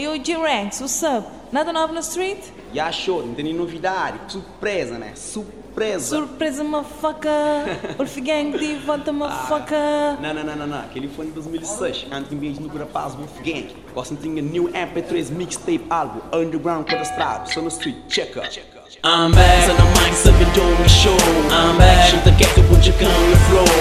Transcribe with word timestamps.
Eu, 0.00 0.16
G-Rex, 0.16 0.80
what's 0.80 1.02
up? 1.02 1.28
Nada 1.52 1.74
novo 1.74 1.92
na 1.92 2.00
street? 2.00 2.38
Já 2.72 2.90
show, 2.90 3.22
não 3.22 3.34
tem 3.34 3.44
nem 3.44 3.52
novidade. 3.52 4.32
Surpresa, 4.32 4.98
né? 4.98 5.12
Surpresa. 5.14 6.16
Surpresa, 6.16 6.64
motherfucker. 6.64 7.30
Wolf 7.98 8.16
Gang 8.16 8.56
de 8.56 8.76
volta, 8.76 9.12
motherfucker. 9.12 10.18
Não, 10.22 10.32
não, 10.32 10.42
não, 10.42 10.56
não, 10.56 10.66
não. 10.66 10.80
Aquele 10.80 11.06
foi 11.06 11.26
em 11.26 11.30
2006. 11.32 12.06
Antes 12.10 12.30
de 12.30 12.60
no 12.62 12.70
Gurapaz 12.70 13.14
Wolf 13.14 13.36
Gang. 13.42 13.76
Gosto 13.92 14.16
tinha 14.16 14.40
new 14.40 14.70
MP3 14.70 15.30
mixtape 15.32 15.84
álbum. 15.90 16.20
Underground 16.34 16.86
cadastrado. 16.86 17.52
Só 17.52 17.60
no 17.60 17.68
street. 17.68 17.98
Checker. 18.08 18.48
I'm 19.04 19.32
back, 19.32 19.66
the 19.66 19.84
mic 20.00 20.14
sabe 20.14 20.44
doing 20.52 20.88
show 20.88 21.16
I'm 21.48 21.78
back, 21.78 22.10
chuta 22.10 22.32
quieto, 22.36 22.62
put 22.68 22.84
your 22.86 22.98
gun 22.98 23.79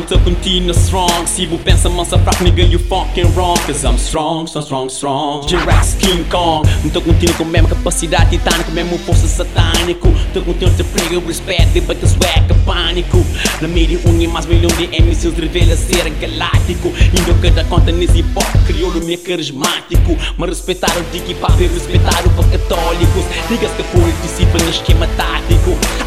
muito 0.00 0.18
continua 0.20 0.72
strong. 0.72 1.28
Se 1.28 1.46
você 1.46 1.62
pensa, 1.62 1.88
mansa 1.88 2.18
fraco, 2.18 2.42
nigga, 2.42 2.62
you 2.62 2.78
fucking 2.78 3.26
wrong. 3.34 3.58
Cause 3.66 3.84
I'm 3.86 3.96
strong, 3.96 4.46
so 4.46 4.60
strong, 4.60 4.88
strong. 4.88 5.46
G-Rex, 5.46 5.94
King 5.94 6.24
Kong. 6.24 6.66
Não 6.82 6.90
tô 6.90 7.02
contigo 7.02 7.34
com 7.34 7.42
a 7.42 7.46
mesma 7.46 7.68
capacidade 7.68 8.30
titânica 8.30 8.70
Mesmo 8.70 8.98
força 8.98 9.28
satânico. 9.28 10.10
Tô 10.32 10.40
contigo 10.40 10.70
te 10.74 10.84
prego, 10.84 11.26
respeito 11.26 11.76
E 11.76 11.80
bate 11.82 12.06
sueca, 12.06 12.54
pânico. 12.64 13.24
Na 13.60 13.68
mídia, 13.68 14.00
um 14.06 14.20
e 14.20 14.26
mais 14.26 14.46
milhão 14.46 14.70
de 14.70 14.86
MCs 14.86 15.36
Revela 15.36 15.76
ser 15.76 16.08
galáctico. 16.18 16.88
Indo 16.88 17.34
cada 17.42 17.64
conta 17.64 17.92
nesse 17.92 18.20
hip 18.20 18.30
hop 18.34 18.66
Crioulo 18.66 19.04
meio 19.04 19.18
carismático. 19.18 20.16
Mas 20.38 20.50
respeitar 20.50 20.96
o 20.96 21.02
dick 21.12 21.30
hip 21.30 21.42
hop 21.42 21.60
E 21.60 21.66
respeitar 21.66 22.22
o 22.26 22.30
católicos 22.50 23.24
Niggas 23.50 23.72
que 23.72 23.82
discípulo 24.22 24.64
no 24.64 24.70
esquema 24.70 25.06
tático 25.08 25.99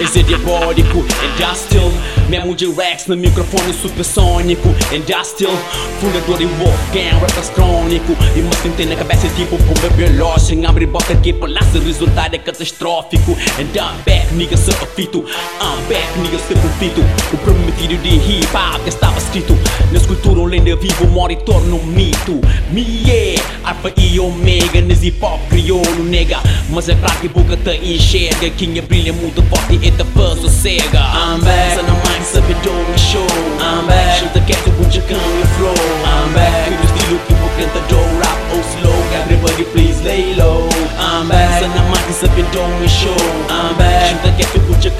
esse 0.00 0.20
é 0.20 0.22
diabólico, 0.22 1.04
industrial 1.34 1.90
Mesmo 2.28 2.54
de 2.54 2.66
Rex 2.72 3.06
no 3.06 3.16
microfone 3.16 3.72
supersônico 3.72 4.68
Industrial, 4.92 5.52
fundador 6.00 6.40
e 6.40 6.46
Wolfgang, 6.46 7.20
rappers 7.20 7.50
crônico 7.50 8.12
E 8.34 8.62
quem 8.62 8.72
tem 8.72 8.86
na 8.86 8.96
cabeça 8.96 9.26
é 9.26 9.30
tipo 9.30 9.56
bomba 9.58 9.88
biológica 9.96 10.68
Abre 10.68 10.86
boca 10.86 11.14
que 11.16 11.32
palaça, 11.32 11.78
o 11.78 11.84
resultado 11.84 12.34
é 12.34 12.38
catastrófico 12.38 13.32
And 13.58 13.76
I'm 13.76 14.02
back, 14.04 14.34
nigga, 14.34 14.56
sou 14.56 14.74
fito 14.96 15.18
I'm 15.20 15.86
back, 15.88 16.18
nigga, 16.18 16.38
sou 16.38 16.56
conflito 16.56 17.00
O 17.32 17.36
prometido 17.38 17.96
de 17.98 18.08
hip 18.08 18.46
hop 18.56 18.80
que 18.82 18.88
estava 18.88 19.18
escrito. 19.18 19.56
Na 19.90 19.98
escultura 19.98 20.42
lenda 20.42 20.74
vivo, 20.76 21.06
mora 21.08 21.32
e 21.32 21.36
torna 21.36 21.74
um 21.74 21.84
mito. 21.84 22.40
Me 22.70 22.82
yeah, 23.06 23.42
alfa 23.64 23.92
e 23.96 24.18
omega 24.18 24.80
Nesse 24.80 25.08
hip 25.08 25.24
hop 25.24 25.40
crioulo, 25.48 26.04
nega. 26.04 26.38
Mas 26.70 26.88
é 26.88 26.94
claro 26.94 27.18
que 27.20 27.28
boca 27.28 27.56
te 27.56 27.76
enxerga. 27.76 28.50
Quem 28.50 28.72
brilha 28.82 29.12
muito 29.12 29.42
forte 29.44 29.76
e 29.90 29.96
te 29.96 30.04
faz 30.14 30.52
cega 30.52 31.00
I'm 31.00 31.40
back, 31.40 31.74
so 31.74 31.82
the 31.82 31.92
mind 31.92 32.24
sabe 32.24 32.54
doing 32.62 32.96
show. 32.96 33.26
I'm 33.60 33.86
back, 33.86 34.20
chuta 34.20 34.40
quieto, 34.40 34.70
put 34.78 34.94
your 34.94 35.04
gun 35.08 35.18
on 35.18 35.40
the 35.40 35.46
floor 35.56 35.74
I'm 36.04 36.32
back, 36.34 36.70
do 36.70 36.84
estilo 36.84 37.18
que 37.26 37.34
vou 37.34 37.50
cantador 37.58 38.06
Rap 38.20 38.38
ou 38.54 38.62
slow, 38.62 38.98
everybody 39.20 39.64
please 39.72 40.00
lay 40.02 40.34
low. 40.34 40.68
I'm 40.98 41.28
back, 41.28 41.62
so 41.62 41.68
the 41.68 41.82
mind 41.90 42.14
sabe 42.14 42.42
doing 42.52 42.88
show. 42.88 43.16
I'm 43.48 43.76
back, 43.76 44.10
chuta 44.10 44.30
quieto, 44.36 44.60
put 44.66 44.84
your 44.84 44.94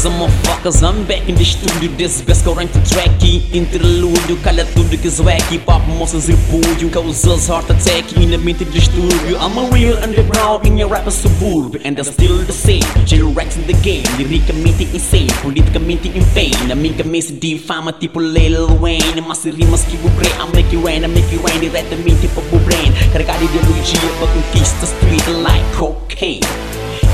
Surpresa, 0.00 0.10
motherfuckers, 0.10 0.82
I'm 0.82 1.04
back 1.06 1.28
in 1.28 1.34
the 1.34 1.44
studio. 1.44 1.90
This 1.96 2.22
best 2.22 2.44
current 2.44 2.72
track, 2.88 3.10
interlúdio 3.52 4.36
Calha 4.42 4.64
tudo 4.74 4.96
que 4.96 5.10
zwag, 5.10 5.58
pop, 5.66 5.86
moças 5.88 6.26
repúdio 6.26 6.88
Causas 6.88 7.48
heart 7.48 7.70
attack, 7.70 8.16
in 8.16 8.32
a 8.32 8.38
mente 8.38 8.64
distúrbio 8.64 9.36
I'm 9.36 9.58
a 9.58 9.68
real 9.70 9.98
underground 10.02 10.66
in 10.66 10.80
a 10.80 10.86
rapper 10.86 11.10
subúrbio 11.10 11.80
And 11.84 11.98
I'm 11.98 12.04
still 12.04 12.38
the 12.46 12.52
same, 12.52 12.82
J-Rex 13.04 13.56
in 13.56 13.66
the 13.66 13.74
game 13.82 14.04
Liricamente 14.16 14.84
insane, 14.84 15.28
politicamente 15.42 16.08
infame 16.08 16.66
Na 16.66 16.74
minha 16.74 16.94
cabeça 16.94 17.32
difama 17.32 17.92
tipo 17.92 18.20
Lil 18.20 18.68
Wayne. 18.80 19.20
Mas 19.20 19.44
rimas 19.44 19.84
que 19.84 19.96
vou 19.98 20.10
criar, 20.12 20.46
I 20.46 20.54
make 20.54 20.74
it 20.74 20.82
rain, 20.82 21.04
I 21.04 21.08
make 21.08 21.34
it 21.34 21.42
rain. 21.44 21.60
Diretamente 21.60 22.26
para 22.28 22.56
o 22.56 22.58
brain. 22.60 22.92
Carregado 23.12 23.46
de 23.46 23.56
ideologia 23.56 24.10
para 24.18 24.28
conquista 24.28 24.84
street 24.84 25.26
like 25.42 25.76
cocaine 25.76 26.69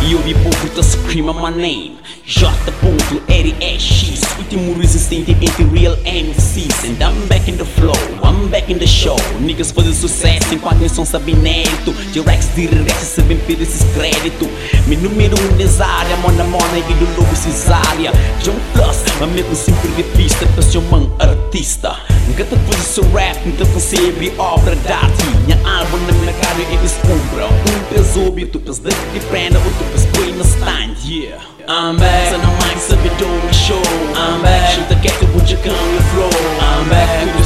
e 0.06 0.12
eu 0.12 0.21
vi 0.21 0.34
povo 0.34 0.69
tá 0.71 0.83
scream 0.83 1.27
my 1.27 1.50
name. 1.50 1.97
J.R.E.X 2.25 4.21
Último 4.39 4.78
resistente 4.78 5.33
entre 5.33 5.65
real 5.65 5.97
MCs 6.05 6.84
And 6.84 7.03
I'm 7.03 7.27
back 7.28 7.49
in 7.49 7.56
the 7.56 7.65
flow, 7.65 7.94
I'm 8.22 8.26
back 8.66 8.71
in 8.71 8.78
the 8.78 8.87
show. 8.87 9.16
Niggas 9.41 9.71
fazem 9.71 9.94
sucesso 9.94 10.54
enquanto 10.54 10.78
nem 10.78 10.88
são 10.88 11.04
sabe 11.04 11.32
inédito 11.32 11.94
J-Rex 12.12 12.50
direto 12.54 13.04
sabem 13.04 13.38
pedir 13.38 13.62
esses 13.62 13.84
crédito. 13.94 14.49
Me 14.87 14.97
número 14.97 15.34
um 15.41 15.56
nessa 15.56 15.87
mona 16.22 16.44
mona 16.44 16.78
e 16.78 16.94
do 16.94 17.04
lobo 17.16 17.37
cesárea. 17.37 18.12
John 18.43 18.56
Plus, 18.72 19.22
amigo 19.22 19.54
sempre 19.54 19.88
de 19.91 20.03
pista 20.16 20.47
ser 20.62 20.78
um 20.78 21.10
artista. 21.19 21.97
Nunca 22.27 22.44
te 22.44 22.56
fiz 22.56 22.87
seu 22.87 23.04
rap, 23.12 23.38
nunca 23.47 23.65
concebe 23.66 24.32
obra 24.37 24.75
de 24.75 24.93
arte 24.93 25.25
Minha 25.44 25.56
álbum 25.65 25.97
na 25.98 26.12
mercado 26.25 26.60
e 26.60 26.77
descubra 26.78 27.47
Um 27.47 27.94
peso 27.94 28.27
óbito, 28.27 28.59
pes 28.59 28.81
de 28.81 29.21
prenda, 29.31 29.59
outro 29.59 29.84
pes 29.93 30.06
põe 30.06 30.33
no 30.33 30.43
stand, 30.43 30.97
yeah. 31.04 31.41
I'm 31.69 31.97
back, 31.97 32.31
so 32.31 32.38
no 32.38 32.50
mind 32.62 32.81
sabe 32.81 33.10
doing 33.19 33.53
show 33.53 33.81
I'm 34.15 34.43
back, 34.43 34.75
chuta 34.75 34.97
quieto, 34.97 35.27
gun 35.27 35.75
on 35.75 35.97
the 35.97 36.03
floor 36.10 36.31
I'm 36.60 36.88
back, 36.88 37.46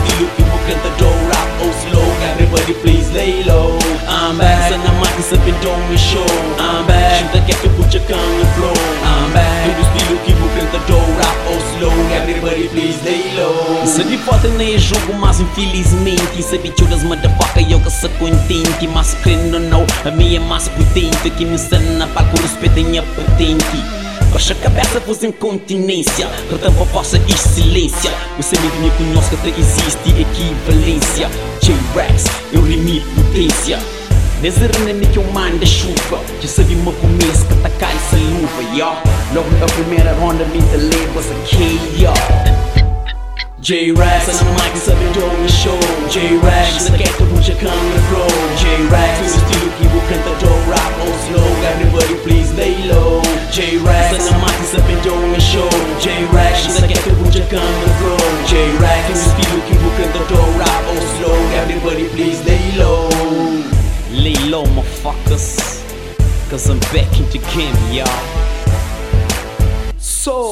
everybody 2.40 2.74
please 2.80 3.10
lay 3.12 3.44
low. 3.44 3.78
I'm 4.08 4.38
back, 4.38 4.72
so 4.72 4.76
no 4.78 4.92
mind 5.00 5.22
sabe 5.22 5.52
doing 5.60 5.98
show 5.98 6.24
I'm 6.58 6.86
back, 6.86 7.20
chuta 7.20 7.40
quieto, 7.44 7.68
put 7.76 7.92
your 7.92 8.02
gun 8.08 8.18
on 8.18 8.38
the 8.40 8.46
floor. 8.56 8.76
I'm 9.04 9.32
back, 9.32 9.68
com 9.68 9.76
o 9.76 9.84
estilo 9.84 10.18
que 10.24 10.32
vou 10.32 10.48
cantador 10.56 11.04
Rap 11.20 11.38
ou 11.50 11.58
slow, 11.76 11.92
everybody 12.16 12.68
please 12.68 12.98
lay 13.04 13.34
low. 13.36 13.86
Se 13.86 14.04
de 14.04 14.16
foto 14.18 14.48
nem 14.48 14.78
jogo, 14.78 15.12
mas 15.14 15.40
infelizmente. 15.40 16.42
Sabe 16.42 16.70
todas 16.70 17.02
motherfucker, 17.02 17.70
eu 17.70 17.80
que 17.80 17.90
sou 17.90 18.10
contente. 18.10 18.86
Mas 18.88 19.14
crendo 19.22 19.56
ou 19.56 19.62
não, 19.62 19.86
a 20.04 20.10
minha 20.10 20.38
é 20.38 20.40
mais 20.40 20.68
potente. 20.68 21.30
Que 21.30 21.44
me 21.44 21.54
ensina 21.54 22.06
para 22.08 22.26
com 22.26 22.40
respeito 22.40 22.80
a 22.80 22.82
minha 22.82 23.02
patente 23.02 24.00
Baixa 24.30 24.52
a 24.52 24.56
cabeça, 24.56 25.00
vos 25.00 25.22
incontinência 25.24 26.28
Retampa 26.50 26.84
vossa 26.84 27.16
excelência. 27.28 28.12
Você 28.36 28.56
me 28.60 28.68
me 28.78 28.90
conhece 28.92 29.30
que 29.30 29.34
até 29.36 29.48
existe 29.48 30.20
equivalência. 30.20 31.28
J-Rex, 31.60 32.24
eu 32.52 32.62
rimi 32.62 33.00
potência. 33.16 33.78
Deserneme 34.40 35.06
que 35.06 35.18
eu 35.18 35.24
mando 35.32 35.66
chuva. 35.66 36.20
Já 36.40 36.48
sabe 36.48 36.74
meu 36.76 36.92
começo 36.94 37.44
que 37.44 37.54
atacar 37.54 37.94
essa 37.94 38.16
luva, 38.16 38.62
yo. 38.74 38.92
Logo 39.34 39.50
na 39.58 39.66
primeira 39.66 40.12
ronda, 40.14 40.44
me 40.46 40.60
levas 40.60 41.26
aqui, 41.32 41.78
yo. 41.98 42.12
J-Rex, 43.60 44.40
I'm 44.40 44.56
like 44.56 44.78
sabe 44.78 45.04
doing 45.12 45.46
show. 45.48 45.78
J-Rex, 46.08 46.82
sa 46.82 46.96
quieto, 46.96 47.26
puxa 47.26 47.54
cam 47.56 47.68
no 47.68 48.00
flow. 48.08 48.26
J-Rex, 48.56 49.20
no 49.20 49.26
estilo 49.26 49.70
que 49.76 49.86
vou 49.88 50.00
cantador 50.08 50.39
flow 58.50 58.58
J-Rex, 58.58 59.08
no 59.08 59.14
estilo 59.14 59.60
que 59.62 59.74
vou 59.74 59.90
cantador 59.92 60.58
Rap 60.58 60.84
ou 60.88 61.00
slow, 61.16 61.36
everybody 61.62 62.08
please 62.10 62.42
lay 62.44 62.76
low. 62.76 63.08
Lay 64.10 64.34
low, 64.48 64.64
motherfuckers. 64.66 65.80
Cause 66.50 66.68
I'm 66.68 66.80
back 66.92 67.06
in 67.16 67.26
the 67.30 67.38
game, 67.54 67.76
y'all 67.94 68.08
So 69.98 70.50